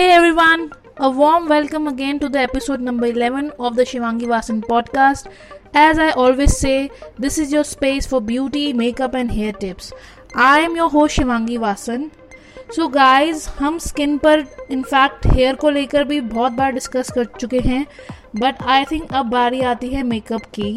Hey 0.00 0.12
everyone, 0.12 0.72
a 0.96 1.10
warm 1.10 1.46
welcome 1.46 1.86
again 1.86 2.18
to 2.20 2.30
the 2.30 2.38
episode 2.38 2.80
number 2.80 3.04
11 3.04 3.50
of 3.58 3.76
the 3.76 3.84
Shivangi 3.84 4.28
Vasan 4.30 4.62
podcast. 4.62 5.26
As 5.74 5.98
I 5.98 6.12
always 6.12 6.56
say, 6.56 6.90
this 7.18 7.36
is 7.36 7.52
your 7.52 7.64
space 7.64 8.06
for 8.06 8.18
beauty, 8.18 8.72
makeup, 8.72 9.12
and 9.12 9.30
hair 9.30 9.52
tips. 9.52 9.92
I 10.34 10.60
am 10.60 10.74
your 10.74 10.88
host 10.88 11.18
Shivangi 11.18 11.58
Vasan. 11.66 12.10
So 12.74 12.86
guys 12.88 13.46
हम 13.58 13.78
skin 13.78 14.16
पर 14.18 14.44
in fact 14.70 15.26
hair 15.26 15.54
को 15.62 15.70
लेकर 15.70 16.04
भी 16.04 16.20
बहुत 16.20 16.52
बार 16.52 16.72
discuss 16.72 17.10
कर 17.14 17.24
चुके 17.40 17.58
हैं 17.60 17.86
but 18.40 18.62
I 18.62 18.84
think 18.90 19.12
अब 19.12 19.26
बारी 19.30 19.60
आती 19.70 19.88
है 19.88 20.02
मेकअप 20.02 20.44
की 20.54 20.70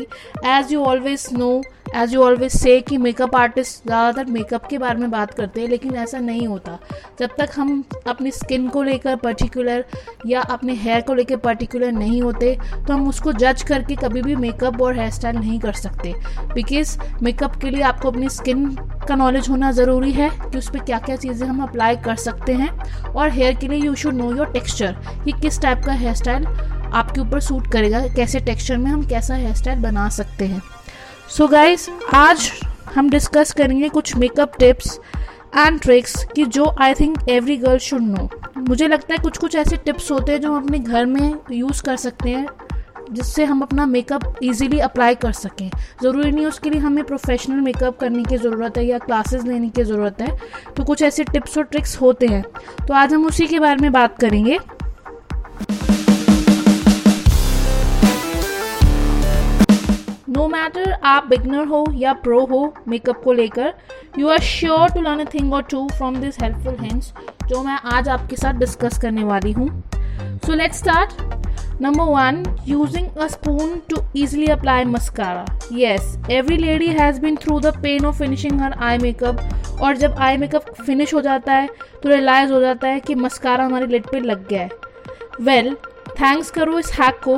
as 0.46 0.74
you 0.74 0.84
always 0.84 1.28
know 1.34 1.52
as 1.96 2.14
you 2.14 2.22
always 2.24 2.52
say 2.52 2.80
कि 2.82 2.98
मेकअप 2.98 3.36
आर्टिस्ट 3.36 3.86
ज़्यादातर 3.88 4.32
मेकअप 4.32 4.66
के 4.68 4.78
बारे 4.78 5.00
में 5.00 5.12
बात 5.12 5.34
करते 5.34 5.62
हैं, 5.62 5.68
लेकिन 5.70 5.96
ऐसा 5.96 6.20
नहीं 6.20 6.48
होता। 6.48 6.78
जब 7.20 7.36
तक 7.38 7.50
हम 7.56 7.84
अपनी 8.08 8.32
स्किन 8.32 8.68
को 8.70 8.84
लेकर 8.84 9.16
पर्टिकुलर 9.16 9.86
या 10.28 10.42
अपने 10.42 10.74
हेयर 10.76 11.02
को 11.02 11.14
लेकर 11.14 11.38
पर्टिकुलर 11.40 11.92
नहीं 11.92 12.22
होते 12.22 12.56
तो 12.72 12.94
हम 12.94 13.08
उसको 13.10 13.34
जज 13.34 13.64
करके 13.64 13.96
कभी 13.98 14.22
भी 14.22 14.36
मेकअप 14.38 14.82
और 14.82 14.98
हेयर 14.98 15.12
स्टाइल 15.12 15.38
नहीं 15.38 15.60
कर 15.60 15.74
सकते। 15.74 16.14
बिकॉज़ 16.54 16.98
मेकअप 17.24 17.56
के 17.62 17.70
लिए 17.70 17.82
आपको 17.84 18.12
अपनी 18.12 18.30
स्किन 18.32 18.66
का 19.08 19.16
नॉलेज 19.16 19.50
होना 19.50 19.72
ज़रूरी 19.72 20.12
है 20.12 20.30
कि 20.42 20.58
उस 20.58 20.70
पर 20.70 20.80
क्या 20.82 21.00
क्या 21.00 21.16
चीज़ें 21.16 21.48
हम 21.48 21.64
अप्लाई 21.64 21.96
कर 22.06 22.16
सकते 22.18 22.54
हैं। 22.54 22.70
और 23.06 23.30
हेयर 23.32 23.56
के 23.56 23.68
लिए 23.68 23.80
you 23.80 23.96
should 23.96 24.14
know 24.14 24.32
your 24.36 24.52
texture 24.54 24.96
कि 25.26 25.32
किस 25.42 25.62
टाइप 25.62 25.84
का 25.86 25.94
हेयर 25.94 26.14
स्टाइल 26.16 26.46
आपके 26.46 27.22
ऊपर 27.22 27.40
सूट 27.40 27.72
करेगा, 27.72 28.08
कैसे 28.08 28.40
टेक्सचर 28.42 28.78
में 28.78 28.92
हम 28.92 29.06
कैसा 29.08 29.36
हेयर 29.36 29.54
स्टाइल 29.56 29.80
बना 29.82 30.08
सकते 30.12 30.46
हैं। 30.46 30.62
सो 31.30 31.44
so 31.44 31.52
गाइस 31.52 31.88
आज 32.14 32.50
हम 32.96 33.10
डिस्कस 33.10 33.52
करेंगे 33.54 33.90
कुछ 33.90 34.16
मेकअप 34.16 34.58
टिप्स 34.60 35.00
एंड 35.58 35.80
ट्रिक्स 35.82 36.24
कि 36.36 36.46
जो 36.46 36.66
I 36.82 36.94
think 36.94 37.30
every 37.30 37.56
girl 37.58 37.78
should 37.78 38.02
know 38.02 38.30
मुझे 38.58 38.88
लगता 38.88 39.14
है 39.14 39.20
कुछ 39.24 39.38
कुछ 39.38 39.56
ऐसे 39.56 39.78
टिप्स 39.78 40.12
होते 40.12 40.32
हैं 40.32 40.42
जो 40.42 40.52
हम 40.54 40.64
अपने 40.64 40.80
घर 40.80 41.06
में 41.06 41.34
यूज़ 41.52 41.82
कर 41.84 41.96
सकते 41.96 42.30
हैं, 42.30 42.46
जिससे 43.12 43.46
हम 43.46 43.62
अपना 43.62 43.86
मेकअप 43.86 44.44
इजीली 44.44 44.80
अप्लाई 44.80 45.16
कर 45.16 45.32
सकें। 45.32 45.70
ज़रूरी 46.04 46.32
नहीं 46.32 46.46
उसके 46.46 46.70
लिए 46.70 46.80
हमें 46.80 47.04
प्रोफेशनल 47.04 47.60
मेकअप 47.62 47.98
करने 48.00 48.24
की 48.24 48.38
ज़रूरत 48.38 48.78
है 48.78 48.86
या 48.86 48.98
क्लासेस 48.98 49.44
लेने 49.44 49.70
की 49.70 49.84
ज़रूरत 49.84 50.22
है। 50.22 50.38
तो 50.78 50.86
कुछ 50.86 51.02
ऐसे 51.02 51.24
टिप्स 51.24 51.58
और 51.58 51.64
ट्रिक्स 51.64 52.00
होते 52.02 52.28
हैं। 52.28 52.44
तो 52.88 52.94
आज 52.94 53.14
हम 53.14 53.26
उसी 53.26 53.48
के 53.48 53.60
बारे 53.60 53.82
में 53.82 53.92
बात 53.92 54.20
करेंगे। 54.20 54.60
मैटर 60.64 60.92
आप 61.04 61.26
बिगनर 61.28 61.66
हो 61.68 61.84
या 61.94 62.12
प्रो 62.24 62.40
हो 62.46 62.74
मेकअप 62.88 63.22
को 63.24 63.34
लेकर 63.34 63.74
you 64.20 64.28
are 64.30 64.40
sure 64.40 64.90
to 64.90 65.02
learn 65.02 65.20
a 65.20 65.30
thing 65.34 65.54
or 65.54 65.62
two 65.62 65.88
from 65.88 66.16
this 66.16 66.38
helpful 66.42 66.76
hints 66.82 67.12
जो 67.48 67.64
मैं 67.64 67.78
आज 67.94 68.08
आपके 68.10 68.36
साथ 68.36 68.60
डिस्कस 68.60 68.98
करने 68.98 69.24
वाली 69.24 69.52
हूँ। 69.52 69.68
So 70.46 70.54
let's 70.54 70.78
start 70.78 71.82
number 71.82 72.04
one 72.04 72.44
using 72.68 73.18
a 73.18 73.28
spoon 73.28 73.76
to 73.90 73.96
easily 74.18 74.50
apply 74.50 74.84
mascara 74.84 75.46
yes 75.74 76.18
every 76.32 76.58
lady 76.58 76.88
has 77.00 77.20
been 77.22 77.36
through 77.36 77.60
the 77.60 77.76
pain 77.84 78.06
of 78.06 78.18
finishing 78.20 78.62
her 78.62 78.74
eye 78.80 78.98
makeup 78.98 79.82
और 79.82 79.98
जब 79.98 80.16
आई 80.20 80.38
मेकअप 80.38 80.74
फिनिश 80.86 81.14
हो 81.14 81.22
जाता 81.22 81.54
है 81.54 81.68
तो 82.04 82.10
रियलाइज़ 82.10 82.54
हो 82.54 82.62
जाता 82.62 82.88
है 82.88 83.00
कि 83.00 83.16
मस्कारा 83.16 83.66
हमारे 83.66 83.88
लिट 83.88 84.06
पे 84.06 84.20
लग 84.20 84.48
गया 84.48 84.62
है। 84.62 84.70
वेल 85.42 85.70
well, 85.70 85.90
थैंक्स 86.22 86.52
करो 86.52 86.80
इस 86.80 86.92
हैक 86.94 87.20
को। 87.28 87.36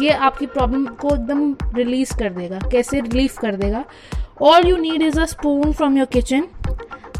ये 0.00 0.10
आपकी 0.10 0.46
प्रॉब्लम 0.46 0.84
को 1.00 1.14
एकदम 1.14 1.54
रिलीज़ 1.76 2.16
कर 2.18 2.32
देगा। 2.32 2.58
कैसे 2.72 3.00
रिलीफ 3.00 3.38
कर 3.38 3.56
देगा? 3.56 3.84
All 4.42 4.66
you 4.66 4.76
need 4.76 5.02
is 5.02 5.20
a 5.20 5.24
spoon 5.24 5.72
from 5.72 5.98
your 5.98 6.06
kitchen 6.12 6.48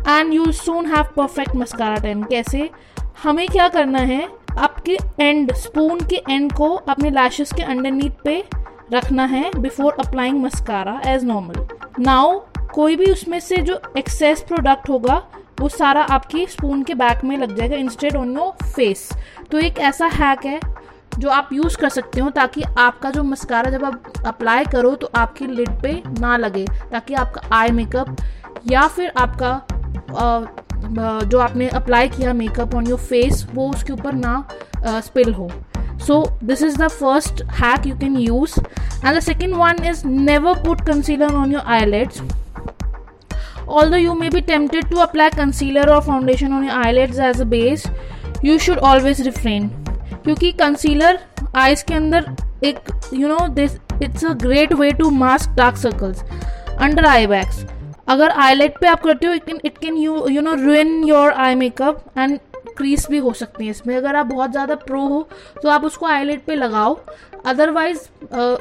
and 0.09 0.33
you 0.35 0.51
soon 0.53 0.87
have 0.87 1.09
perfect 1.17 1.57
mascara 1.57 1.97
time 1.97 2.23
कैसे? 2.23 2.69
हमें 3.23 3.47
क्या 3.49 3.69
करना 3.69 3.99
है? 3.99 4.27
आपके 4.59 4.97
एंड 5.21 5.53
स्पून 5.53 6.01
के 6.01 6.23
एंड 6.31 6.53
को 6.53 6.69
अपने 6.69 7.11
लैशेस 7.11 7.53
के 7.53 7.63
अंडरनीथ 7.63 8.23
पे 8.25 8.43
रखना 8.93 9.25
है 9.25 9.51
before 9.59 9.97
applying 10.01 10.43
mascara 10.43 11.01
as 11.07 11.25
normal 11.25 11.67
now 12.01 12.39
कोई 12.75 12.97
भी 12.97 13.11
उसमें 13.13 13.39
से 13.41 13.57
जो 13.57 13.81
एक्सेस 13.99 14.41
प्रोडक्ट 14.41 14.89
होगा, 14.89 15.17
वो 15.61 15.69
सारा 15.69 16.03
आपकी 16.03 16.47
स्पून 16.47 16.83
के 16.83 16.95
बैक 16.95 17.25
में 17.25 17.37
लग 17.37 17.57
जाएगा 17.57 17.77
इंस्टेड 17.77 18.17
ऑन 18.17 18.37
योर 18.37 18.67
फेस 18.67 19.09
तो 19.51 19.59
एक 19.59 19.79
ऐसा 19.81 20.07
हैक 20.15 20.45
है 20.47 20.61
जो 21.19 21.29
आप 21.31 21.49
यूज़ 21.53 21.77
कर 21.79 21.89
सकते 21.89 22.21
हो 22.21 22.31
ताकि 22.31 22.63
आपका 22.79 23.11
जो 23.11 23.23
मस्कारा 23.23 23.71
जब 23.71 23.85
आप 23.85 24.13
अप्लाई 24.27 24.65
करो 24.73 24.95
तो 24.95 25.11
आपकी 25.17 25.47
लिड 25.47 25.71
पे 25.83 25.93
ना 26.21 26.37
लगे, 26.37 26.65
ताकि 26.93 27.15
आपका 27.15 27.57
आई 27.57 27.71
मेकअप 27.71 28.17
या 28.71 28.87
फिर 28.89 29.13
आपका 29.19 29.61
जो 31.25 31.39
आपने 31.39 31.69
अप्लाई 31.71 32.09
किया 32.09 32.33
मेकअप 32.33 32.75
ऑन 32.75 32.87
योर 32.87 32.99
फेस 33.01 33.47
वो 33.55 33.69
उसके 33.71 33.93
ऊपर 33.93 34.13
ना 34.15 34.47
स्पिल 34.87 35.33
हो। 35.35 35.51
So 36.07 36.23
this 36.45 36.63
is 36.63 36.79
the 36.79 36.89
first 36.91 37.43
hack 37.61 37.87
you 37.87 37.97
can 37.99 38.17
use 38.19 38.59
and 38.61 39.17
the 39.17 39.21
second 39.21 39.55
one 39.55 39.85
is 39.91 40.07
never 40.07 40.63
put 40.65 40.87
concealer 40.87 41.35
on 41.35 41.53
your 41.53 41.63
eyelids 41.75 42.23
although 43.91 43.97
you 43.97 44.15
may 44.15 44.29
be 44.31 44.41
tempted 44.43 44.91
to 44.91 44.97
apply 45.01 45.31
concealer 45.37 45.91
और 45.91 46.03
foundation 46.07 46.53
on 46.53 46.65
your 46.65 46.85
eyelids 46.85 47.19
as 47.21 47.41
a 47.41 47.45
base 47.49 47.87
you 48.45 48.59
should 48.59 48.79
always 48.79 49.21
refrain 49.27 49.84
क्योंकि 50.25 50.53
concealer 50.61 51.19
eyes 51.57 51.85
के 51.85 51.95
अंदर 51.95 52.35
एक 52.65 52.79
you 53.15 53.29
know 53.29 53.47
this 53.55 53.77
it's 54.03 54.25
a 54.25 54.33
great 54.43 54.73
way 54.73 54.91
to 54.99 55.11
mask 55.13 55.51
dark 55.57 55.77
circles 55.77 56.23
under 56.79 57.05
eye 57.07 57.27
bags 57.27 57.65
अगर 58.09 58.31
eyelid 58.31 58.79
पे 58.81 58.87
आप 58.87 59.03
करते 59.03 59.27
हो 59.27 59.33
it 59.33 59.79
can 59.79 59.97
you 59.97 60.27
you 60.29 60.41
know 60.43 60.55
ruin 60.65 61.03
your 61.05 61.33
eye 61.33 61.55
makeup 61.55 62.05
and 62.19 62.39
crease 62.77 63.07
भी 63.11 63.19
हो 63.19 63.33
सकती 63.33 63.65
है 63.65 63.71
इसमें। 63.71 63.97
अगर 63.97 64.17
आप 64.17 64.27
बहुत 64.27 64.51
ज़्यादा 64.51 64.75
प्रो 64.77 65.01
हो 65.09 65.21
तो 65.63 65.69
आप 65.69 65.85
उसको 65.85 66.07
आईलाइट 66.07 66.45
पे 66.45 66.55
लगाओ। 66.55 66.95
Otherwise 67.47 68.09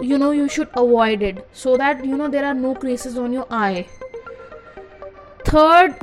you 0.05 0.17
know 0.17 0.31
you 0.33 0.47
should 0.47 0.67
avoid 0.77 1.23
it 1.23 1.43
so 1.63 1.75
that 1.77 2.05
you 2.05 2.17
know 2.17 2.27
there 2.27 2.45
are 2.45 2.53
no 2.53 2.73
creases 2.81 3.17
on 3.19 3.33
your 3.33 3.55
eye 3.55 3.81
third 5.47 5.93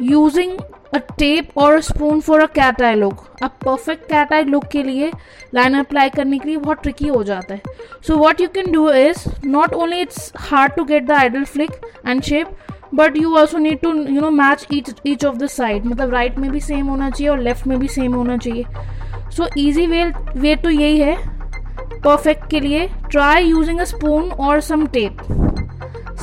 using 0.00 0.58
a 0.94 0.98
tape 1.18 1.58
और 1.58 1.80
spoon 1.80 2.20
for 2.20 2.40
a 2.40 2.46
cat 2.54 2.82
eye 2.82 2.94
look 2.94 3.24
अब 3.42 3.50
परफेक्ट 3.64 4.04
कैट 4.08 4.32
आई 4.32 4.44
लुक 4.44 4.64
के 4.72 4.82
लिए 4.82 5.10
line 5.54 5.78
apply 5.78 6.10
करने 6.10 6.38
के 6.38 6.48
लिए 6.48 6.56
बहुत 6.56 6.82
tricky 6.82 7.08
हो 7.08 7.22
जाता 7.24 7.54
है। 7.54 7.60
So 8.06 8.16
what 8.16 8.40
you 8.40 8.48
can 8.54 8.72
do 8.72 8.90
is 8.90 9.24
not 9.46 9.74
only 9.74 10.00
it's 10.00 10.32
hard 10.40 10.72
to 10.72 10.84
get 10.84 11.06
the 11.06 11.12
ideal 11.12 11.44
flick 11.44 11.70
and 12.06 12.22
shape 12.22 12.56
but 12.94 13.16
you 13.16 13.36
also 13.38 13.58
need 13.58 13.80
to 13.80 13.92
you 13.94 14.20
know 14.20 14.30
match 14.30 14.66
each 14.72 15.24
of 15.24 15.36
the 15.36 15.46
side 15.48 15.84
मतलब 15.86 16.14
right 16.14 16.38
में 16.38 16.50
भी 16.50 16.60
same 16.60 16.86
होना 16.86 17.10
चाहिए 17.10 17.30
और 17.32 17.40
left 17.40 17.66
में 17.66 17.78
भी 17.80 17.88
same 17.88 18.14
होना 18.14 18.36
चाहिए। 18.36 18.64
सो 19.36 19.48
ईजी 19.58 19.86
वे 19.86 20.04
वे 20.36 20.54
तो 20.56 20.70
यही 20.70 20.98
है। 20.98 21.16
परफेक्ट 21.94 22.48
के 22.50 22.60
लिए 22.60 22.86
ट्राई 23.10 23.44
यूजिंग 23.44 23.78
अ 23.80 23.84
स्पून 23.84 24.30
और 24.30 24.60
some 24.60 24.86
tape 24.86 25.18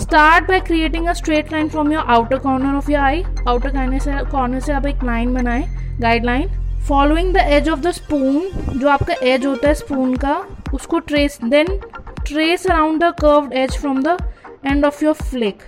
start 0.07 0.47
by 0.47 0.59
creating 0.59 1.07
a 1.07 1.13
straight 1.13 1.51
line 1.51 1.69
from 1.69 1.91
your 1.94 2.03
outer 2.09 2.38
corner 2.40 2.75
of 2.75 2.91
your 2.91 3.01
eye 3.01 3.23
outer 3.47 3.72
corner 3.72 4.00
से 4.00 4.12
कॉर्नर 4.31 4.59
से 4.59 4.73
आप 4.73 4.85
एक 4.88 5.03
लाइन 5.03 5.34
बनाए 5.34 5.63
guideline 6.01 6.47
following 6.88 7.34
the 7.34 7.41
edge 7.47 7.68
of 7.69 7.79
the 7.79 7.91
spoon 7.91 8.79
जो 8.79 8.88
आपका 8.90 9.16
एज 9.23 9.46
होता 9.46 9.67
है 9.67 9.73
स्पून 9.73 10.16
का, 10.16 10.35
उसको 10.73 11.00
trace 11.00 11.38
then 11.44 11.79
trace 12.28 12.66
around 12.67 13.03
the 13.03 13.12
curved 13.22 13.53
edge 13.53 13.78
from 13.79 14.01
the 14.03 14.17
end 14.66 14.85
of 14.85 15.03
your 15.06 15.13
flick 15.23 15.63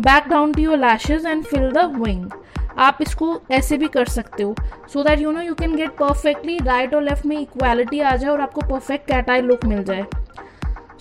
back 0.00 0.28
down 0.30 0.52
to 0.52 0.62
your 0.62 0.78
lashes 0.78 1.26
and 1.26 1.44
fill 1.44 1.70
the 1.72 1.84
wing 1.98 2.30
आप 2.78 2.98
इसको 3.02 3.40
ऐसे 3.52 3.76
भी 3.76 3.88
कर 3.88 4.04
सकते 4.08 4.42
हो. 4.42 4.54
So 4.92 5.02
that 5.04 5.20
you 5.20 5.30
know 5.32 5.40
you 5.40 5.54
can 5.54 5.74
get 5.76 5.90
perfectly 5.98 6.58
right 6.64 6.94
और 6.94 7.02
left 7.02 7.26
में 7.26 7.38
equality 7.38 8.00
आ 8.00 8.16
जाए 8.16 8.30
और 8.30 8.40
आपको 8.40 8.60
परफेक्ट 8.68 9.06
कैटाई 9.08 9.40
लुक 9.42 9.64
मिल 9.64 9.82
जाए. 9.84 10.04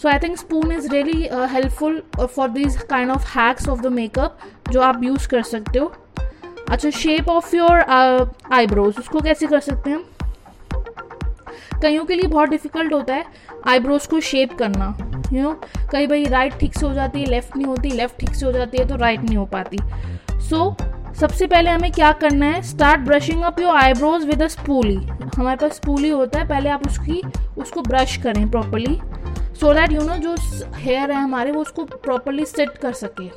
So 0.02 0.08
I 0.10 0.20
think 0.20 0.38
spoon 0.38 0.72
is 0.72 0.88
really 0.92 1.22
helpful 1.54 2.02
for 2.20 2.50
this 2.50 2.82
kind 2.90 3.12
of 3.12 3.26
hacks 3.38 3.68
of 3.70 3.82
the 3.82 3.88
makeup 3.94 4.40
जो 4.72 4.82
आप 4.82 5.04
यूज़ 5.04 5.28
कर 5.30 5.42
सकते 5.44 5.80
हो। 5.80 5.92
अच्छा 6.70 6.90
शेप 6.90 7.30
ऑफ़ 7.30 7.56
योर 7.56 7.80
आईब्रोज 8.54 8.98
उसको 9.00 9.20
कैसे 9.20 9.48
कर 9.48 9.60
सकते 9.60 9.90
हैं? 9.90 10.04
कईयों 11.82 12.06
के 12.06 12.16
लिए 12.16 12.28
बहुत 12.28 12.50
डिफ़िकल्ट 12.50 12.94
होता 12.94 13.16
है 13.16 13.26
आईब्रोज 13.68 14.06
को 14.08 14.20
शेप 14.20 14.58
करना 14.58 14.96
यू 15.34 15.42
नो 15.44 15.54
कई 15.92 16.08
भाई 16.08 16.26
राइट 16.26 16.58
ठीक 16.60 16.78
से 16.78 16.86
हो 16.86 16.94
जाती 16.94 17.20
है 17.20 17.26
लेफ़्ट 17.26 17.56
नहीं 17.58 17.68
होती 17.68 17.92
लेफ़्ट 17.92 18.20
ठीक 18.20 18.36
से 18.36 18.46
हो 18.46 18.52
जाती 18.52 18.78
है 18.78 18.88
तो 18.88 18.96
राइट 18.96 19.20
नहीं 19.20 19.38
हो 19.38 19.46
पाती। 19.46 19.78
सो 20.40 20.56
so, 20.56 21.16
सबसे 21.16 21.48
पहले 21.48 21.70
हमें 21.70 21.92
क्या 21.92 22.12
करना 22.14 22.46
है? 22.46 22.62
Start 22.62 23.02
brushing 23.02 23.44
up 23.44 23.60
your 23.60 23.76
eyebrows 23.76 24.26
with 24.26 24.44
a 24.44 24.48
spoolie 24.48 24.96
हमारे 25.38 25.58
पास 25.58 25.76
स्पूली 25.76 26.10
होता 26.10 26.40
है 26.40 26.48
पहले 26.50 26.70
आप 26.70 26.88
उसकी 26.88 27.22
उसको 27.58 27.82
ब्रश 27.82 28.18
करें 28.18 28.50
properly 28.52 29.00
so 29.60 29.74
that 29.74 29.92
you 29.92 30.02
know 30.02 30.16
जो 30.18 30.36
हेयर 30.76 31.12
है 31.12 31.22
हमारे, 31.22 31.52
वो 31.52 31.62
उसको 31.62 31.84
प्रॉपरली 31.84 32.46
सेट 32.46 32.78
कर 32.78 32.94
सके। 32.94 33.30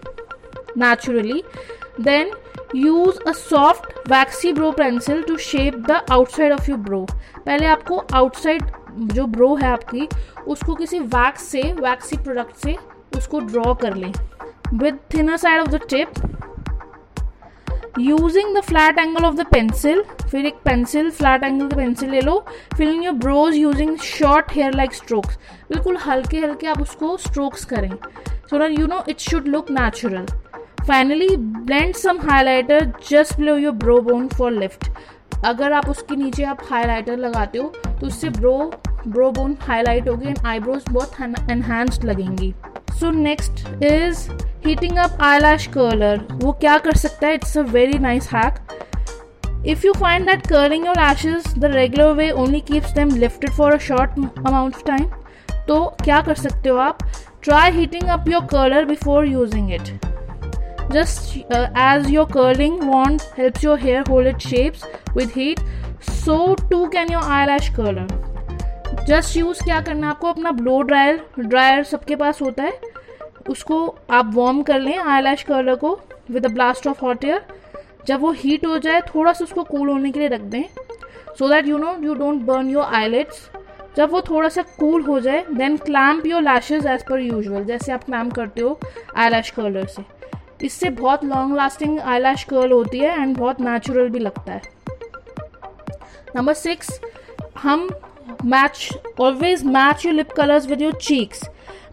Naturally 0.81 1.43
then 2.01 2.31
use 2.77 3.19
a 3.21 3.33
soft 3.33 4.09
waxy 4.11 4.53
brow 4.53 4.71
pencil 4.73 5.23
to 5.23 5.37
shape 5.39 5.75
the 5.89 6.01
outside 6.13 6.53
of 6.53 6.71
your 6.71 6.79
brow 6.81 7.05
पहले 7.37 7.67
आपको 7.67 7.99
आउटसाइड 8.15 8.63
जो 9.15 9.27
ब्रो 9.27 9.55
है 9.57 9.71
आपकी, 9.73 10.09
उसको 10.47 10.75
किसी 10.75 10.99
वैक्स 10.99 11.43
से 11.43 11.63
वैक्सी 11.73 12.17
प्रोडक्ट 12.17 12.57
से 12.57 12.77
उसको 13.17 13.41
ड्रॉ 13.41 13.75
कर 13.75 13.95
लें। 13.97 14.13
With 14.75 14.99
thinner 15.15 15.37
side 15.37 15.61
of 15.61 15.69
the 15.69 15.81
tip 15.91 16.13
using 18.01 18.55
the 18.57 18.61
flat 18.65 18.99
angle 18.99 19.25
of 19.25 19.35
the 19.37 19.45
pencil 19.47 20.03
फिर 20.31 20.47
एक 20.47 20.55
पेंसिल 20.65 21.11
फ्लैट 21.11 21.43
एंगल 21.45 21.67
की 21.69 21.77
पेंसिल 21.77 22.11
ले 22.11 22.21
लो 22.21 22.39
फिर 22.77 22.89
your 23.03 23.15
brows 23.15 23.57
using 23.57 23.97
short 23.99 24.53
hair 24.55 24.75
like 24.75 24.95
strokes 24.95 25.37
बिल्कुल 25.71 25.97
हल्के 26.07 26.39
हल्के 26.39 26.67
आप 26.67 26.81
उसको 26.83 27.17
स्ट्रोक्स 27.17 27.65
करें। 27.73 27.91
So 27.91 28.59
that 28.59 28.79
you 28.79 28.87
know 28.87 29.03
it 29.09 29.19
should 29.21 29.49
look 29.49 29.71
natural 29.71 30.27
finally 30.87 31.37
blend 31.37 31.95
some 31.95 32.21
highlighter 32.31 32.93
just 33.11 33.37
below 33.39 33.57
your 33.57 33.75
brow 33.85 34.01
bone 34.03 34.29
for 34.29 34.53
lift 34.53 34.91
अगर 35.45 35.73
आप 35.73 35.89
उसके 35.91 36.17
नीचे 36.17 36.45
आप 36.45 36.67
हाईलाइटर 36.71 37.17
लगाते 37.19 37.59
हो 37.59 37.73
तो 37.87 38.07
उससे 38.07 38.29
ब्रो 38.31 38.59
ब्रो 39.07 39.31
बोन 39.33 39.57
हाईलाइट 39.61 40.09
होगी 40.09 40.29
एंड 40.29 40.47
आईब्रोज 40.47 40.85
बहुत 40.91 41.21
एनहांस्ड 41.51 42.05
लगेंगी। 42.05 42.53
So 43.03 43.11
next 43.11 43.83
is 43.85 44.29
heating 44.67 44.99
up 44.99 45.23
eye 45.23 45.39
lash 45.39 45.67
curler 45.67 46.21
वो 46.33 46.53
क्या 46.53 46.77
कर 46.79 46.97
सकता 46.97 47.27
है? 47.27 47.35
It's 47.35 47.57
a 47.59 47.63
very 47.77 47.99
nice 47.99 48.29
hack 48.33 49.65
if 49.67 49.87
you 49.87 49.93
find 49.93 50.27
that 50.27 50.47
curling 50.47 50.87
your 50.87 51.01
lashes 51.01 51.55
the 51.59 51.65
regular 51.65 52.13
way 52.13 52.31
only 52.31 52.61
keeps 52.61 52.93
them 52.93 53.15
lifted 53.17 53.51
for 53.51 53.73
a 53.73 53.79
short 53.79 54.19
amount 54.47 54.75
of 54.75 54.85
time 54.87 55.11
तो 55.69 55.85
क्या 56.05 56.21
कर 56.23 56.35
सकते 56.35 56.69
हो 56.69 56.77
आप? 56.79 56.99
Try 57.43 57.71
heating 57.71 58.09
up 58.09 58.29
your 58.29 58.45
curler 58.53 58.85
before 58.85 59.27
using 59.27 59.73
it 59.75 59.99
just 60.95 61.29
uh, 61.57 61.67
as 61.83 62.09
your 62.15 62.25
curling 62.33 62.75
wand 62.87 63.23
helps 63.37 63.63
your 63.67 63.77
hair 63.85 64.01
hold 64.09 64.31
its 64.31 64.49
shapes 64.49 64.83
with 65.19 65.37
heat 65.37 65.63
so 66.17 66.37
too 66.73 66.81
can 66.95 67.13
your 67.15 67.23
eyelash 67.37 67.71
curler. 67.79 68.05
Just 69.07 69.37
use 69.37 69.63
क्या 69.65 69.81
करना 69.81 70.07
है 70.07 70.13
आपको? 70.13 70.29
अपना 70.29 70.51
ब्लो 70.51 70.81
ड्रायर 70.83 71.25
ड्रायर 71.39 71.83
सबके 71.85 72.17
पास 72.17 72.43
होता 72.43 72.63
है। 72.63 72.92
उसको 73.49 73.87
आप 74.11 74.31
वार्म 74.35 74.63
कर 74.63 74.81
लें 74.81 74.97
आई 74.99 75.23
लैश 75.23 75.43
कर्लर 75.43 75.75
को 75.75 75.99
with 76.31 76.47
a 76.47 76.49
blast 76.49 76.87
of 76.87 77.05
hot 77.05 77.25
air 77.25 77.45
जब 78.07 78.21
वो 78.21 78.31
हीट 78.33 78.67
हो 78.67 78.79
जाए, 78.79 79.01
थोड़ा 79.01 79.33
सा 79.33 79.45
उसको 79.45 79.63
कूल 79.65 79.89
होने 79.89 80.11
के 80.13 80.21
लिए 80.21 80.29
रख 80.29 80.41
दें 80.41 80.63
so 81.39 81.49
that 81.49 81.67
you 81.67 81.79
know 81.79 81.95
you 82.03 82.15
don't 82.15 82.43
burn 82.43 82.71
your 82.71 82.95
eyelids 82.95 83.49
जब 83.97 84.11
वो 84.11 84.21
थोड़ा 84.21 84.49
सा 84.49 84.63
कूल 84.79 85.03
हो 85.03 85.19
जाए 85.21 85.45
then 85.53 85.77
clamp 85.77 86.27
your 86.27 86.43
lashes 86.43 86.87
as 86.87 87.03
per 87.09 87.21
usual 87.21 87.65
जैसे 87.65 87.93
आप 87.93 88.05
क्लैम्प 88.05 88.35
करते 88.35 88.61
हो 88.61 88.79
आई 89.17 89.29
लैश 89.29 89.51
कर्लर 89.51 89.87
से. 89.87 90.05
इससे 90.63 90.91
बहुत 90.91 91.25
long 91.25 91.57
lasting 91.57 91.99
eye 92.01 92.19
lash 92.19 92.45
curl 92.45 92.73
होती 92.73 92.99
है 92.99 93.21
एंड 93.23 93.37
बहुत 93.39 93.61
नेचुरल 93.61 94.09
भी 94.09 94.19
लगता 94.19 94.53
है. 94.53 94.63
नंबर 96.37 96.55
सिक्स 96.55 97.01
हम 97.59 97.89
match 98.45 98.89
always 99.21 99.65
match 99.65 100.05
your 100.07 100.15
lip 100.15 100.33
colours 100.33 100.67
with 100.67 100.83
your 100.83 100.93
cheeks 101.03 101.43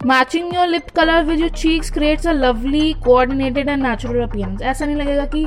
matching 0.06 0.54
your 0.54 0.66
lip 0.66 0.90
colour 0.96 1.24
with 1.24 1.40
your 1.40 1.50
cheeks 1.50 1.90
creates 1.90 2.26
a 2.26 2.32
lovely 2.32 2.92
coordinated 3.04 3.68
and 3.68 3.82
natural 3.82 4.22
appearance 4.22 4.62
ऐसा 4.62 4.86
नहीं 4.86 4.96
लगेगा 4.96 5.26
कि 5.34 5.46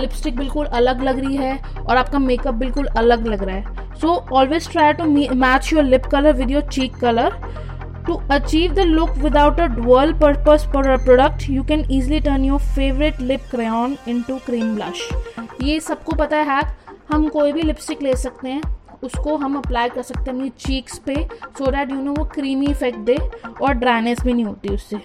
लिपस्टिक 0.00 0.36
बिल्कुल 0.36 0.66
अलग 0.66 1.02
लग 1.02 1.18
रही 1.18 1.36
है 1.36 1.58
और 1.78 1.96
आपका 1.96 2.18
मेकअप 2.18 2.54
बिल्कुल 2.54 2.86
अलग 2.86 3.26
लग 3.26 3.42
रहा 3.42 3.56
है। 3.56 3.96
So 4.00 4.14
always 4.32 4.70
try 4.72 4.92
to 4.92 5.04
match 5.34 5.72
your 5.72 5.84
lip 5.84 6.06
colour 6.12 6.32
with 6.32 6.50
your 6.50 6.68
cheek 6.72 6.96
colour 6.96 7.40
To 8.06 8.14
achieve 8.34 8.72
the 8.74 8.84
look 8.84 9.10
without 9.24 9.60
a 9.60 9.66
dual 9.68 10.12
a 10.12 10.96
product, 10.98 11.44
you 11.48 11.62
can 11.62 11.84
easily 11.88 12.20
turn 12.20 12.42
your 12.42 12.58
favorite 12.78 13.20
lip 13.20 13.44
crayon 13.50 13.94
into 14.06 14.38
cream 14.46 14.72
blush. 14.76 15.02
ये 15.62 15.78
सबको 15.80 16.16
पता 16.16 16.36
है 16.36 16.44
hack 16.48 16.74
हम 17.12 17.28
कोई 17.28 17.52
भी 17.52 17.62
lipstick 17.62 18.02
ले 18.02 18.14
सकते 18.16 18.48
हैं। 18.48 18.62
उसको 19.02 19.36
हम 19.36 19.56
अप्लाई 19.58 19.88
कर 19.88 20.02
सकते 20.02 20.30
हैं 20.30 20.36
अपनी 20.36 20.48
चीक्स 20.58 20.98
पे 21.06 21.14
सो 21.58 21.70
डैट 21.70 21.90
यू 21.90 22.02
नो 22.02 22.12
वो 22.14 22.24
क्रीमी 22.34 22.66
इफ़ेक्ट 22.66 22.98
दे 23.00 23.16
और 23.62 23.74
ड्राइनेस 23.74 24.22
भी 24.24 24.32
नहीं 24.32 24.44
होती 24.44 24.74
उससे। 24.74 25.00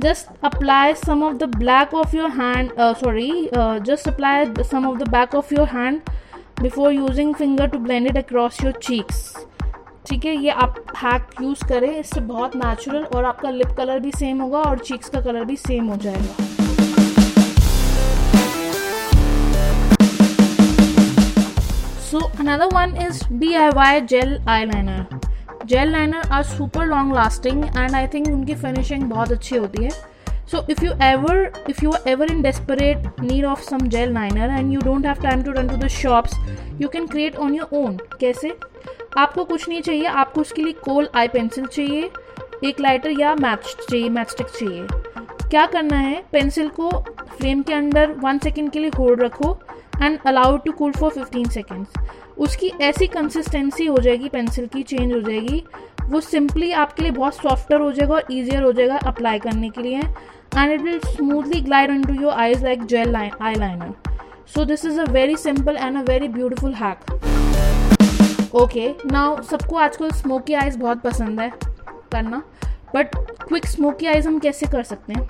Just 0.00 0.44
apply 0.44 0.94
some 0.96 1.22
of 1.24 1.34
the 1.34 1.54
black 1.56 1.94
of 1.94 2.16
your 2.16 2.30
hand 2.32 2.70
sorry 2.80 3.30
just 3.56 4.08
apply 4.08 4.46
some 4.62 4.86
of 4.88 4.98
the 4.98 5.08
back 5.10 5.34
of 5.34 5.54
your 5.54 5.68
hand 5.68 6.00
before 6.60 6.92
using 6.92 7.34
finger 7.34 7.68
to 7.68 7.78
blend 7.78 8.06
it 8.06 8.16
across 8.18 8.62
your 8.64 8.72
cheeks 8.82 9.36
ठीक 10.06 10.24
है, 10.24 10.34
ये 10.36 10.50
आप 10.50 10.74
हैक 10.96 11.28
यूज़ 11.42 11.64
करें, 11.68 11.96
इससे 11.98 12.20
बहुत 12.22 12.56
नेचुरल 12.56 13.04
और 13.16 13.24
आपका 13.24 13.50
lip 13.50 13.68
colour 13.76 14.00
भी 14.00 14.10
सेम 14.12 14.40
होगा 14.42 14.58
और 14.60 14.78
चीक्स 14.78 15.08
का 15.08 15.20
कलर 15.20 15.44
भी 15.44 15.56
सेम 15.56 15.86
हो 15.88 15.96
जाएगा। 15.96 16.53
So 22.14 22.20
another 22.40 22.66
one 22.74 22.94
is 23.02 23.22
D 23.38 23.52
I 23.54 23.70
Y 23.74 24.00
gel 24.02 24.38
liners 25.90 26.28
are 26.32 26.42
super 26.42 26.84
long 26.86 27.14
lasting 27.14 27.64
and 27.64 27.94
I 27.94 28.06
think 28.08 28.28
उनकी 28.28 28.54
फिनिशिंग 28.54 29.02
बहुत 29.02 29.32
अच्छी 29.32 29.56
होती 29.56 29.84
है। 29.84 29.90
So 30.50 30.64
if 30.70 30.84
you 30.84 30.92
ever 31.02 31.66
if 31.70 31.82
you 31.84 31.92
are 31.92 32.08
ever 32.10 32.30
in 32.32 32.42
desperate 32.42 33.20
need 33.20 33.44
of 33.44 33.62
some 33.62 33.86
gel 33.88 34.12
liner 34.14 34.50
and 34.50 34.72
you 34.72 34.80
don't 34.80 35.06
have 35.06 35.22
time 35.22 35.42
to 35.42 35.52
run 35.52 35.68
to 35.68 35.76
the 35.76 35.88
shops 35.88 36.38
you 36.80 36.88
can 36.88 37.06
create 37.06 37.36
on 37.36 37.54
your 37.54 37.76
own 37.78 37.96
कैसे? 38.20 38.56
आपको 39.18 39.44
कुछ 39.44 39.68
नहीं 39.68 39.82
चाहिए, 39.82 40.04
आपको 40.04 40.40
उसके 40.40 40.62
लिए 40.62 40.72
कोल 40.84 41.08
आई 41.16 41.28
pencil 41.28 41.66
चाहिए, 41.66 42.10
एक 42.64 42.80
लाइटर 42.80 43.20
या 43.20 43.34
मैच 43.34 43.76
चाहिए 43.90 44.08
मैच 44.08 44.30
स्टिक 44.30 44.46
चाहिए। 44.58 44.86
क्या 45.50 45.66
करना 45.66 45.96
है? 45.96 46.22
पेंसिल 46.32 46.68
को 46.80 46.90
फ्रेम 47.38 47.62
के 47.62 47.74
अंदर 47.74 48.12
वन 48.20 48.38
सेकेंड 48.38 48.70
के 48.70 48.78
लिए 48.78 48.90
होल्ड 48.98 49.22
रखो। 49.22 49.58
And 50.02 50.18
allowed 50.26 50.62
to 50.64 50.72
cool 50.72 50.92
for 50.92 51.10
fifteen 51.10 51.48
seconds 51.48 52.10
उसकी 52.38 52.72
ऐसी 52.82 53.06
कंसिस्टेंसी 53.06 53.86
हो 53.86 53.98
जाएगी 53.98 54.28
पेंसिल 54.28 54.66
की 54.66 54.82
चेंज 54.82 55.12
हो 55.12 55.20
जाएगी। 55.20 55.62
वो 56.04 56.20
सिंपली 56.20 56.70
आपके 56.72 57.02
लिए 57.02 57.12
बहुत 57.12 57.34
सॉफ्टर 57.34 57.80
हो 57.80 57.90
जाएगा 57.92 58.14
और 58.14 58.24
ईजियर 58.32 58.62
हो 58.62 58.72
जाएगा 58.72 58.96
अप्लाई 59.06 59.38
करने 59.38 59.70
के 59.70 59.82
लिए। 59.82 59.98
And 59.98 60.72
it 60.72 60.80
will 60.80 60.98
smoothly 61.06 61.60
glide 61.60 61.90
in 61.90 62.02
to 62.04 62.14
your 62.14 62.32
eyes 62.32 62.64
like 62.64 62.84
gel 62.86 63.16
eye 63.16 63.54
liner 63.54 63.94
so 64.54 64.64
this 64.64 64.84
is 64.84 65.00
a 65.00 65.04
very 65.10 65.36
simple 65.36 65.76
and 65.76 65.96
a 65.96 66.02
very 66.10 66.28
beautiful 66.28 66.74
hack 66.74 67.12
okay 68.54 68.88
now 69.12 69.40
सबको 69.42 69.76
आजकल 69.76 70.10
स्मोकी 70.12 70.54
आइज़ 70.54 70.78
बहुत 70.78 71.00
पसंद 71.02 71.40
है 71.40 71.50
करना। 72.12 72.42
बट 72.94 73.14
क्विक 73.48 73.66
स्मोकी 73.66 74.06
आइज़ 74.06 74.26
हम 74.28 74.38
कैसे 74.38 74.66
कर 74.66 74.82
सकते 74.82 75.12
हैं? 75.12 75.28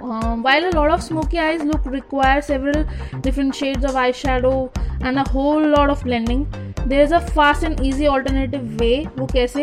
While 0.00 0.68
a 0.68 0.74
lot 0.74 0.90
of 0.90 1.02
smoky 1.02 1.38
eyes 1.38 1.62
look 1.62 1.84
require 1.84 2.40
several 2.40 2.84
different 3.20 3.54
shades 3.54 3.84
of 3.84 3.92
eyeshadow 3.92 4.70
and 5.02 5.18
a 5.18 5.28
whole 5.30 5.66
lot 5.66 5.90
of 5.90 6.02
blending 6.02 6.46
there 6.86 7.02
is 7.02 7.12
a 7.12 7.20
fast 7.20 7.62
and 7.62 7.80
easy 7.80 8.08
alternative 8.08 8.80
way 8.80 9.06
wo 9.16 9.26
kaise 9.34 9.60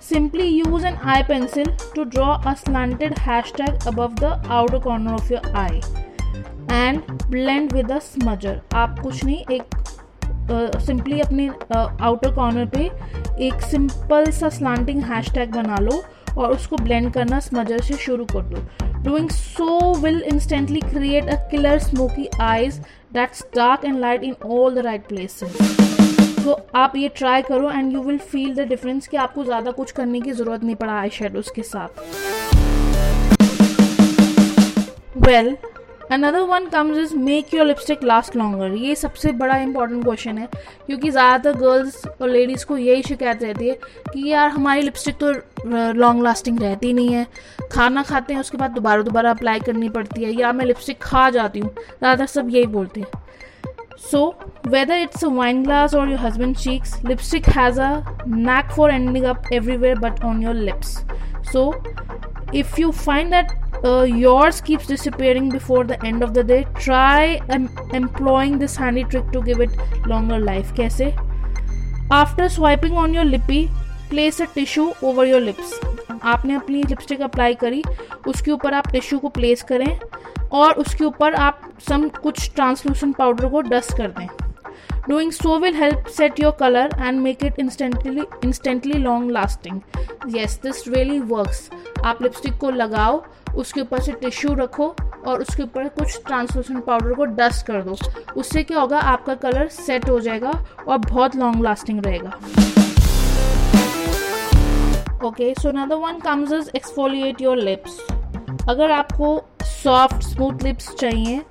simply 0.00 0.46
use 0.46 0.84
an 0.84 0.96
eye 1.14 1.22
pencil 1.22 1.70
to 1.98 2.04
draw 2.16 2.32
a 2.52 2.56
slanted 2.56 3.12
hashtag 3.26 3.86
above 3.92 4.16
the 4.16 4.32
outer 4.58 4.80
corner 4.80 5.14
of 5.14 5.30
your 5.30 5.44
eye 5.54 5.80
and 6.70 7.28
blend 7.28 7.72
with 7.72 7.90
a 7.90 8.00
smudger 8.10 8.56
आप 8.74 8.98
कुछ 9.02 9.24
नहीं 9.24 9.44
एक 9.56 9.82
simply 10.86 11.20
uh, 11.20 11.26
अपने 11.26 11.48
outer 12.04 12.28
uh, 12.28 12.34
corner 12.34 12.66
पे 12.74 12.90
एक 13.46 13.62
simple 13.70 14.30
सा 14.30 14.48
slanting 14.58 15.02
hashtag 15.02 15.54
बना 15.54 15.76
लो 15.82 16.02
और 16.38 16.52
उसको 16.52 16.76
ब्लेंड 16.76 17.12
करना 17.12 17.38
स्मजर 17.40 17.80
से 17.88 17.96
शुरू 18.04 18.24
कर 18.32 18.42
दो 18.42 18.93
doing 19.04 19.30
so 19.30 19.66
will 20.04 20.20
instantly 20.32 20.80
create 20.82 21.28
a 21.28 21.38
killer 21.50 21.78
smoky 21.78 22.28
eyes 22.40 22.80
that's 23.12 23.42
dark 23.56 23.84
and 23.84 24.00
light 24.00 24.24
in 24.24 24.34
all 24.44 24.78
the 24.78 24.84
right 24.86 25.08
places. 25.08 25.58
तो 26.44 26.52
आप 26.74 26.96
ये 26.96 27.08
ट्राई 27.16 27.42
करो 27.42 27.70
and 27.70 27.92
you 27.92 28.02
will 28.02 28.18
feel 28.32 28.54
the 28.54 28.66
difference 28.68 29.06
कि 29.08 29.16
आपको 29.16 29.44
ज़्यादा 29.44 29.70
कुछ 29.70 29.90
करने 29.92 30.20
की 30.20 30.32
ज़रूरत 30.32 30.64
नहीं 30.64 30.76
पड़ा 30.76 30.98
आई 31.00 31.10
शेडोज 31.10 31.50
के 31.56 31.62
साथ 31.62 32.02
well 35.18 35.48
well, 35.48 35.73
another 36.14 36.40
one 36.48 36.66
comes 36.72 36.98
is 36.98 37.14
make 37.18 37.54
your 37.54 37.66
lipstick 37.66 38.02
last 38.04 38.36
longer 38.36 38.74
ये 38.78 38.94
सबसे 38.94 39.32
बड़ा 39.40 39.56
इंपॉर्टेंट 39.58 40.04
क्वेश्चन 40.04 40.38
है 40.38 40.46
क्योंकि 40.86 41.10
ज़्यादातर 41.10 41.58
गर्ल्स 41.60 42.06
और 42.06 42.28
लेडीज़ 42.30 42.64
को 42.66 42.76
यही 42.78 43.02
शिकायत 43.02 43.42
रहती 43.42 43.68
है 43.68 43.74
कि 44.12 44.28
यार 44.30 44.50
हमारी 44.50 44.82
लिपस्टिक 44.82 45.16
तो 45.22 45.32
लॉन्ग 46.00 46.22
लास्टिंग 46.22 46.60
रहती 46.60 46.92
नहीं 46.92 47.14
है। 47.14 47.26
खाना 47.72 48.02
खाते 48.02 48.32
हैं 48.34 48.40
उसके 48.40 48.58
बाद 48.58 48.70
दोबारा 48.70 49.02
दोबारा 49.02 49.30
अप्लाई 49.30 49.60
करनी 49.66 49.88
पड़ती 49.88 50.24
है 50.24 50.32
या 50.40 50.52
मैं 50.52 50.64
लिपस्टिक 50.66 51.02
खा 51.02 51.28
जाती 51.30 51.60
हूँ। 51.60 51.70
ज़्यादातर 51.70 52.26
सब 52.26 52.50
यही 52.54 52.66
बोलते 52.76 53.00
हैं। 53.00 53.22
So, 54.04 54.20
whether 54.72 54.96
it's 55.02 55.22
a 55.26 55.28
wine 55.34 55.60
glass 55.64 55.94
or 55.98 56.06
your 56.08 56.18
husband's 56.22 56.62
cheeks, 56.62 56.90
lipstick 57.10 57.46
has 57.58 57.78
a 57.78 57.90
knack 58.26 58.72
for 58.78 58.88
ending 58.94 59.28
up 59.30 59.46
everywhere 59.58 60.00
but 60.04 60.24
on 60.30 60.42
your 60.46 60.54
lips. 60.54 60.90
So, 61.52 61.62
if 62.62 62.78
you 62.82 62.90
find 62.98 63.36
that 63.36 63.54
uh, 63.84 64.02
yours 64.02 64.60
keeps 64.60 64.86
disappearing 64.86 65.48
before 65.48 65.84
the 65.84 65.98
end 66.04 66.22
of 66.22 66.34
the 66.34 66.44
day 66.44 66.64
try 66.78 67.40
em- 67.50 67.70
employing 67.92 68.58
this 68.58 68.76
handy 68.76 69.04
trick 69.04 69.30
to 69.32 69.42
give 69.42 69.60
it 69.60 69.70
longer 70.06 70.38
life 70.40 70.74
kaise 70.74 71.06
after 72.10 72.48
swiping 72.48 72.96
on 72.96 73.12
your 73.14 73.24
lippy 73.24 73.62
place 74.08 74.40
a 74.40 74.46
tissue 74.58 74.92
over 75.02 75.26
your 75.32 75.42
lips 75.50 75.80
आपने 76.24 76.54
अपनी 76.54 76.82
lipstick 76.82 77.20
apply 77.22 77.54
करी 77.60 77.82
उसके 78.28 78.50
ऊपर 78.50 78.74
आप 78.74 78.88
tissue 78.92 79.18
को 79.18 79.28
place 79.28 79.62
करें 79.68 79.98
और 80.60 80.74
उसके 80.80 81.04
ऊपर 81.04 81.34
आप 81.34 81.60
सम 81.88 82.08
कुछ 82.22 82.50
ट्रांसलूसेंट 82.54 83.14
पाउडर 83.16 83.48
को 83.50 83.60
डस्ट 83.60 83.96
कर 83.98 84.10
दें 84.18 84.26
doing 85.08 85.32
so 85.32 85.58
will 85.60 85.74
help 85.76 86.06
set 86.16 86.40
your 86.40 86.52
colour 86.60 86.94
and 87.00 87.20
make 87.20 87.44
it 87.44 87.58
instantly 87.60 88.22
instantly 88.44 88.98
long 88.98 89.30
lasting 89.30 89.80
yes 90.36 90.58
this 90.62 90.82
really 90.88 91.18
works 91.34 91.68
आप 92.04 92.22
लिपस्टिक 92.22 92.56
को 92.58 92.70
लगाओ, 92.72 93.22
उसके 93.56 93.80
ऊपर 93.80 94.00
से 94.02 94.12
टिश्यू 94.20 94.54
रखो 94.54 94.94
और 95.26 95.40
उसके 95.40 95.62
ऊपर 95.62 95.88
कुछ 95.90 96.20
ट्रांसलूसेंट 96.26 96.84
पाउडर 96.84 97.14
को 97.14 97.24
डस्ट 97.36 97.66
कर 97.66 97.82
दो। 97.82 97.96
उससे 98.36 98.62
क्या 98.62 98.80
होगा, 98.80 98.98
आपका 99.00 99.34
कलर 99.36 99.68
सेट 99.70 100.08
हो 100.10 100.18
जाएगा 100.20 100.52
और 100.88 100.98
बहुत 101.00 101.36
लॉन्ग 101.36 101.62
लास्टिंग 101.64 102.04
रहेगा। 102.06 102.32
Okay 105.26 105.52
so 105.54 105.70
another 105.72 105.96
one 105.96 106.18
comes 106.20 106.52
is 106.52 106.70
exfoliate 106.76 107.40
your 107.42 107.56
lips 107.58 107.98
अगर 108.68 108.90
आपको 108.90 109.36
सॉफ्ट 109.64 110.22
स्मूथ 110.22 110.62
लिप्स 110.62 110.94
चाहिए 110.94 111.42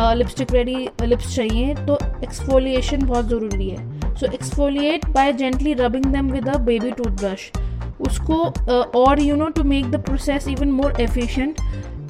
लिपस्टिक 0.00 0.52
रेडी 0.52 0.76
लिप्स 1.02 1.34
चाहिए 1.34 1.74
तो 1.76 1.98
एक्सफोलिएशन 2.24 3.06
बहुत 3.06 3.26
ज़रूरी 3.28 3.68
है। 3.68 4.14
So 4.14 4.26
exfoliate 4.26 5.06
by 5.08 5.32
gently 5.32 5.74
rubbing 5.74 6.04
them 6.04 6.30
with 6.32 6.48
a 6.48 6.56
baby 6.60 6.90
toothbrush 6.92 7.50
उसको 8.06 8.42
और 9.00 9.20
you 9.20 9.36
know 9.36 9.48
to 9.56 9.64
make 9.64 9.90
the 9.90 10.02
process 10.04 10.48
even 10.48 10.70
more 10.72 11.00
efficient 11.00 11.60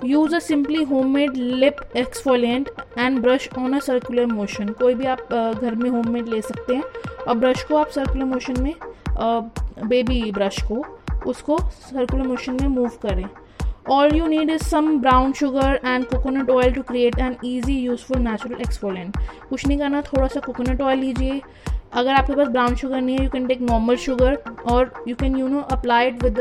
use 0.05 0.35
a 0.35 0.39
simply 0.39 0.83
homemade 1.15 1.37
lip 1.37 1.77
exfoliant 1.97 2.69
and 2.99 3.21
brush 3.23 3.49
on 3.59 3.73
a 3.73 3.81
circular 3.87 4.27
motion 4.27 4.69
कोई 4.81 4.95
भी 4.95 5.07
आप 5.07 5.29
घर 5.33 5.75
में 5.75 5.91
home 5.91 6.09
made 6.13 6.29
ले 6.29 6.41
सकते 6.43 6.75
हैं। 6.75 6.85
और 7.29 7.35
ब्रश 7.39 7.63
को 7.63 7.77
आप 7.77 7.91
सर्कुलर 7.91 8.25
मोशन 8.25 8.63
में 8.63 8.75
बेबी 9.89 10.31
ब्रश 10.33 10.63
को, 10.63 10.85
उसको 11.27 11.59
सर्कुलर 11.69 12.27
मोशन 12.27 12.59
में 12.61 12.69
मूव 12.69 12.89
करें। 13.03 13.29
All 13.93 14.13
you 14.15 14.27
need 14.31 14.51
is 14.55 14.65
some 14.71 14.89
brown 15.05 15.31
sugar 15.37 15.69
and 15.91 16.07
coconut 16.09 16.51
oil 16.55 16.73
to 16.75 16.83
create 16.89 17.17
an 17.27 17.37
easy, 17.51 17.77
useful, 17.85 18.21
natural 18.27 18.61
exfoliant. 18.65 19.17
कुछ 19.49 19.67
नहीं 19.67 19.79
करना, 19.79 20.03
थोड़ा 20.03 20.27
सा 20.27 20.41
कोकोनट 20.41 20.81
ऑयल 20.81 20.99
लीजिए। 20.99 21.41
अगर 21.93 22.13
आपके 22.15 22.35
पास 22.37 22.49
ब्राउन 22.49 22.75
शुगर 22.77 23.01
नहीं 23.01 23.17
है 23.17 23.23
you 23.25 23.31
can 23.31 23.47
take 23.47 23.61
normal 23.61 23.97
sugar 23.97 24.35
और 24.73 24.93
you 25.09 25.15
can 25.21 25.37
you 25.37 25.47
know 25.49 25.61
apply 25.73 26.09
it 26.09 26.23
with 26.23 26.39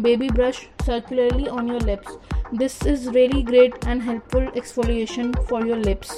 baby 0.00 0.28
brush 0.30 0.56
circularly 0.86 1.46
on 1.48 1.68
your 1.68 1.82
lips 1.82 2.16
this 2.54 2.86
is 2.86 3.08
really 3.10 3.44
great 3.46 3.74
and 3.86 4.02
helpful 4.02 4.48
exfoliation 4.56 5.36
for 5.50 5.66
your 5.68 5.78
lips 5.78 6.10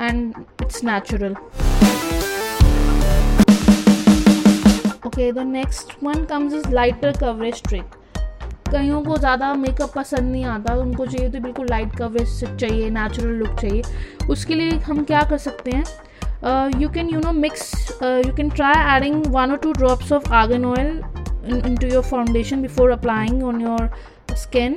and 0.00 0.34
it's 0.62 0.84
natural 0.84 1.32
okay 5.06 5.32
the 5.32 5.46
next 5.46 5.96
one 6.04 6.24
comes 6.24 6.54
is 6.54 6.68
lighter 6.74 7.18
coverage 7.20 7.62
trick. 7.62 7.84
कईयों 8.70 9.02
को 9.04 9.16
ज़्यादा 9.16 9.52
makeup 9.54 9.92
पसंद 9.96 10.30
नहीं 10.32 10.44
आता 10.44 10.74
उनको 10.74 11.06
चाहिए 11.06 11.28
तो 11.30 11.40
बिल्कुल 11.40 11.66
लाइट 11.70 11.96
कवरेज 11.96 12.44
चाहिए 12.60 12.88
नेचुरल 12.90 13.34
लुक 13.34 13.60
चाहिए। 13.60 13.82
उसके 14.30 14.54
लिए 14.54 14.78
हम 14.86 15.02
क्या 15.04 15.22
कर 15.30 15.38
सकते 15.38 15.70
हैं? 15.70 15.84
You 16.80 16.88
can 16.94 17.10
you 17.10 17.20
know 17.20 17.32
mix 17.32 17.72
you 18.02 18.32
can 18.36 18.50
try 18.50 18.96
adding 18.96 19.26
one 19.34 19.50
or 19.50 19.56
two 19.62 19.72
drops 19.72 20.12
of 20.12 20.32
argan 20.34 20.64
oil 20.64 21.00
into 21.44 21.88
your 21.88 22.02
foundation 22.02 22.60
before 22.62 22.90
applying 22.90 23.42
on 23.42 23.60
your 23.60 23.90
skin 24.34 24.76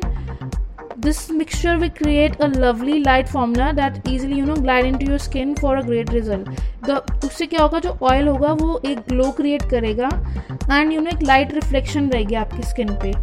this 0.98 1.30
mixture 1.30 1.78
will 1.78 1.90
create 1.90 2.36
a 2.40 2.48
lovely 2.48 3.00
light 3.02 3.30
formula 3.30 3.74
that 3.74 4.08
easily 4.08 4.38
you 4.38 4.46
know 4.46 4.56
glide 4.56 4.86
into 4.86 5.06
your 5.06 5.20
skin 5.20 5.56
for 5.56 5.78
a 5.78 5.84
great 5.84 6.10
result 6.10 6.50
the 6.84 7.00
उससे 7.26 7.46
क्या 7.46 7.62
होगा 7.62 7.80
जो 7.80 7.98
oil 8.02 8.28
होगा 8.28 8.52
वो 8.62 8.80
एक 8.86 9.00
glow 9.10 9.32
create 9.38 9.70
करेगा 9.70 10.10
and 10.72 10.92
you 10.94 11.02
know 11.02 11.10
एक 11.12 11.24
light 11.24 11.54
reflection 11.54 12.10
रहेगी 12.10 12.36
आपकी 12.36 12.64
स्किन 12.70 12.96
पे 13.04 13.14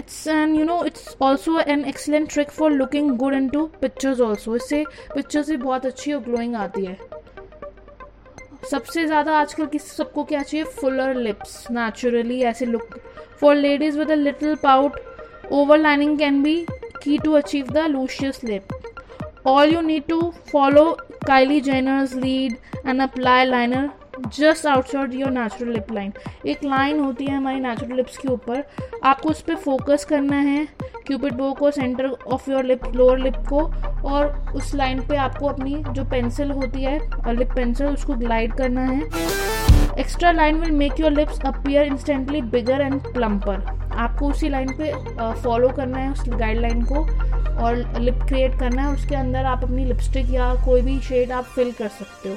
it's 0.00 0.18
and 0.32 0.56
you 0.56 0.64
know 0.66 0.82
it's 0.88 1.16
also 1.20 1.58
an 1.72 1.84
excellent 1.84 2.30
trick 2.30 2.52
for 2.58 2.70
looking 2.72 3.08
good 3.22 3.34
into 3.34 3.64
pictures 3.80 4.20
also 4.26 4.56
इससे 4.56 4.84
पिक्चर्स 5.14 5.50
भी 5.50 5.56
बहुत 5.56 5.86
अच्छी 5.86 6.12
और 6.12 6.20
ग्लोइंग 6.20 6.54
आती 6.56 6.84
है 6.84 7.09
सबसे 8.70 9.06
ज़्यादा 9.06 9.38
आजकल 9.38 9.66
किस 9.66 9.92
सबको 9.96 10.24
क्या 10.24 10.42
चाहिए? 10.42 10.64
फुलर 10.64 11.14
लिप्स 11.14 11.66
नेचुरली 11.70 12.40
ऐसे 12.42 12.66
look 12.66 12.98
for 13.40 13.54
ladies 13.54 13.98
with 13.98 14.10
a 14.10 14.14
little 14.14 14.54
pout 14.54 15.00
over 15.52 15.78
lining 15.78 16.18
can 16.18 16.42
be 16.42 16.66
key 17.02 17.18
to 17.18 17.32
achieve 17.32 17.66
the 17.66 17.86
luscious 17.86 18.44
lip 18.44 18.68
all 19.46 19.74
you 19.74 19.80
need 19.80 20.02
to 20.08 20.32
follow 20.52 20.84
Kylie 21.26 21.60
Jenner's 21.60 22.14
lead 22.14 22.52
and 22.86 23.02
apply 23.02 23.38
liner 23.48 23.88
just 24.18 24.66
outside 24.66 25.14
your 25.14 25.30
natural 25.30 25.72
lip 25.72 25.92
line 25.92 26.12
एक 26.46 26.64
line 26.64 27.00
होती 27.00 27.24
है 27.24 27.36
हमारी 27.36 27.60
natural 27.60 27.96
lips 27.96 28.16
के 28.18 28.28
ऊपर। 28.28 28.62
आपको 29.04 29.28
उस 29.28 29.40
पर 29.42 29.54
focus 29.56 30.04
करना 30.04 30.36
है 30.38 30.66
क्यूपिड 31.06 31.32
बो 31.34 31.52
को 31.52 31.70
centre 31.70 32.06
of 32.06 32.50
your 32.50 32.64
lip 32.64 32.84
lower 32.94 33.18
lip 33.18 33.36
को, 33.48 33.60
और 34.08 34.52
उस 34.56 34.74
लाइन 34.74 35.00
पे 35.08 35.16
आपको 35.16 35.46
अपनी 35.46 35.74
जो 35.88 36.04
पेंसिल 36.10 36.50
होती 36.50 36.82
है 36.82 36.98
लिप 37.34 37.52
पेंसिल 37.56 37.86
उसको 37.86 38.14
ग्लाइड 38.14 38.54
करना 38.54 38.84
है। 38.84 39.02
Extra 39.98 40.30
line 40.32 40.60
will 40.60 40.70
make 40.70 41.00
your 41.00 41.12
lips 41.12 41.40
appear 41.46 41.86
instantly 41.86 42.40
bigger 42.42 42.80
and 42.80 43.00
plumper 43.14 43.64
आपको 43.92 44.28
उसी 44.30 44.48
लाइन 44.48 44.68
पे 44.78 44.92
फॉलो 45.42 45.68
करना 45.68 45.98
है 45.98 46.12
उस 46.12 46.28
गाइडलाइन 46.28 46.82
को, 46.84 47.04
और 47.60 48.00
लिप 48.00 48.22
क्रिएट 48.28 48.58
करना 48.58 48.82
है 48.82 48.94
उसके 48.94 49.14
अंदर 49.14 49.44
आप 49.46 49.64
अपनी 49.64 49.84
लिपस्टिक 49.84 50.30
या 50.30 50.54
कोई 50.64 50.80
भी 50.82 51.00
शेड 51.00 51.32
आप 51.32 51.44
फिल 51.54 51.72
कर 51.72 51.88
सकते 51.88 52.28
हो। 52.28 52.36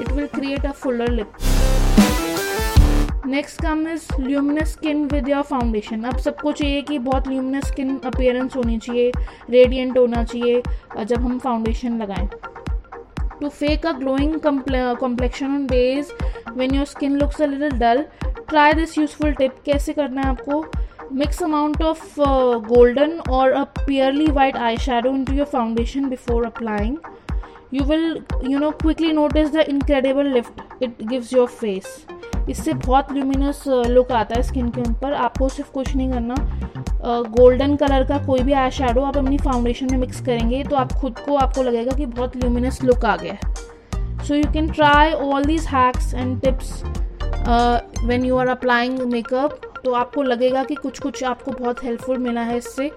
It 0.00 0.10
will 0.12 0.28
create 0.28 0.64
a 0.64 0.72
fuller 0.82 1.08
lip. 1.18 1.46
Next 3.26 3.60
come 3.62 3.86
is 3.88 4.04
luminous 4.20 4.72
skin 4.72 5.04
with 5.06 5.28
your 5.28 5.42
foundation 5.42 6.04
अब 6.10 6.18
सबको 6.18 6.52
चाहिए 6.52 6.82
कि 6.82 6.98
बहुत 6.98 7.28
ल्यूमिनस 7.28 7.66
स्किन 7.68 7.98
अपियरेंस 8.06 8.56
होनी 8.56 8.78
चाहिए 8.78 9.10
रेडियंट 9.50 9.98
होना 9.98 10.22
चाहिए 10.24 10.62
जब 11.04 11.24
हम 11.24 11.38
फाउंडेशन 11.38 11.98
लगाएँ। 12.02 12.28
To 13.40 13.48
fake 13.48 13.86
a 13.86 13.92
glowing 13.98 14.40
complexion 14.40 15.46
on 15.46 15.66
days 15.66 16.12
when 16.56 16.74
your 16.74 16.84
skin 16.86 17.16
looks 17.18 17.42
a 17.42 17.46
little 17.46 17.78
dull 17.78 18.04
try 18.48 18.72
this 18.74 18.98
useful 18.98 19.32
tip 19.32 19.54
कैसे 19.66 19.92
करना 19.92 20.22
है 20.22 20.28
आपको? 20.28 20.64
Mix 21.12 21.42
amount 21.42 21.82
of 21.82 22.20
golden 22.68 23.18
or 23.30 23.52
a 23.52 23.64
pearly 23.78 24.26
white 24.32 24.56
eye 24.56 24.76
shadow 24.86 25.10
in 25.10 25.24
to 25.24 25.32
your 25.34 25.46
foundation 25.52 26.08
before 26.08 26.46
applying 26.46 26.96
you 27.74 27.86
will 27.88 28.22
you 28.50 28.58
know 28.58 28.70
quickly 28.82 29.12
notice 29.12 29.50
the 29.52 29.64
incredible 29.68 30.26
lift 30.34 30.82
it 30.82 31.02
gives 31.08 31.32
your 31.32 31.46
face 31.48 32.06
इससे 32.48 32.72
बहुत 32.72 33.12
luminous 33.12 33.62
look 33.66 34.12
आता 34.12 34.34
है 34.36 34.42
skin 34.42 34.68
के 34.70 34.80
ऊपर। 34.80 35.12
आपको 35.14 35.48
सिर्फ़ 35.48 35.72
कुछ 35.72 35.94
नहीं 35.96 36.10
करना। 36.12 36.34
गोल्डन 37.04 37.72
uh, 37.72 37.78
कलर 37.80 38.04
का 38.08 38.18
कोई 38.26 38.40
भी 38.42 38.52
आई 38.52 38.70
शेडो 38.70 39.00
आप 39.02 39.16
अपनी 39.16 39.38
फाउंडेशन 39.38 39.88
में 39.90 39.98
मिक्स 39.98 40.20
करेंगे 40.26 40.62
तो 40.64 40.76
आप 40.76 40.92
खुद 41.00 41.18
को 41.18 41.36
आपको 41.36 41.62
लगेगा 41.62 41.96
कि 41.96 42.06
बहुत 42.06 42.36
ल्यूमिनस 42.36 42.82
लुक 42.84 43.04
आ 43.04 43.16
गया 43.16 43.32
है। 43.32 44.24
So 44.24 44.34
you 44.34 44.52
can 44.52 44.70
try 44.70 45.12
all 45.12 45.44
these 45.44 45.66
hacks 45.66 46.14
and 46.14 46.40
tips 46.40 46.82
when 48.04 48.24
you 48.24 48.36
are 48.36 48.48
applying 48.48 48.98
makeup 49.12 49.60
तो 49.84 49.92
आपको 49.94 50.22
लगेगा 50.22 50.64
कि 50.64 50.74
कुछ 50.74 50.98
कुछ 51.00 51.22
आपको 51.24 51.52
बहुत 51.52 51.84
हेल्पफुल 51.84 52.18
मिला 52.18 52.40
है 52.40 52.56
इससे। 52.58 52.90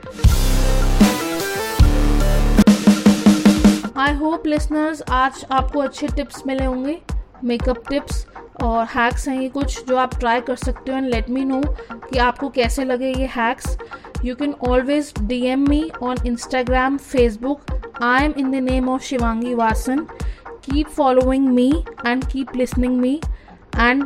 आई 3.97 4.13
होप 4.15 4.45
लिसनर्स 4.47 5.01
आज 5.11 5.45
आपको 5.51 5.79
अच्छे 5.79 6.07
टिप्स 6.15 6.43
मिले 6.47 6.65
होंगे 6.65 6.97
मेकअप 7.43 7.87
टिप्स 7.89 8.25
और 8.63 8.85
हैक्स 8.85 9.27
हैं 9.27 9.39
ये 9.41 9.47
कुछ 9.49 9.85
जो 9.87 9.97
आप 9.97 10.15
ट्राई 10.19 10.41
कर 10.41 10.55
सकते 10.55 10.91
हो 10.91 10.97
एंड 10.97 11.07
लेट 11.09 11.29
मी 11.29 11.43
नो 11.45 11.61
कि 11.91 12.17
आपको 12.19 12.49
कैसे 12.57 12.85
लगे 12.85 13.11
ये 13.13 13.25
hacks 13.35 13.77
you 14.25 14.35
can 14.35 14.53
always 14.69 15.13
D 15.21 15.41
M 15.47 15.67
me 15.69 15.83
on 16.03 16.25
Instagram 16.27 16.97
Facebook 16.97 17.71
I 18.03 18.25
am 18.25 18.33
in 18.37 18.51
the 18.51 18.63
name 18.69 18.89
of 18.89 19.03
Shivangi 19.03 19.53
Vasan 19.55 20.05
keep 20.65 20.87
following 20.87 21.47
me 21.49 21.71
and 22.05 22.25
keep 22.25 22.55
listening 22.55 22.97
me 22.97 23.19
and 23.77 24.05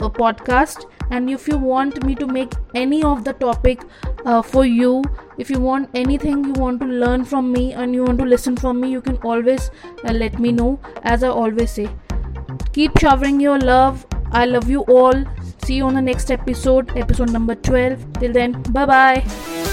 uh, 0.00 0.08
podcast. 0.10 0.84
And 1.10 1.30
if 1.30 1.46
you 1.48 1.56
want 1.58 2.04
me 2.04 2.14
to 2.16 2.26
make 2.26 2.52
any 2.74 3.02
of 3.02 3.24
the 3.24 3.32
topic 3.34 3.82
uh, 4.24 4.42
for 4.42 4.64
you 4.64 5.02
if 5.38 5.50
you 5.50 5.60
want 5.60 5.90
anything 5.94 6.44
you 6.44 6.52
want 6.52 6.80
to 6.80 6.86
learn 6.86 7.24
from 7.24 7.52
me 7.52 7.72
and 7.72 7.94
you 7.94 8.04
want 8.04 8.18
to 8.18 8.24
listen 8.24 8.56
from 8.56 8.80
me 8.80 8.90
you 8.90 9.00
can 9.00 9.16
always 9.18 9.70
uh, 10.04 10.12
let 10.12 10.38
me 10.38 10.52
know 10.52 10.78
as 11.02 11.22
i 11.22 11.28
always 11.28 11.70
say. 11.70 11.88
Keep 12.72 12.98
showering 12.98 13.40
your 13.40 13.58
love. 13.58 14.06
I 14.32 14.44
love 14.44 14.68
you 14.68 14.82
all. 14.82 15.24
See 15.64 15.76
you 15.76 15.84
on 15.84 15.94
the 15.94 16.02
next 16.02 16.30
episode 16.30 16.96
episode 16.96 17.30
number 17.30 17.54
12 17.54 18.12
till 18.20 18.32
then 18.32 18.60
bye 18.72 18.86
bye 18.86 19.65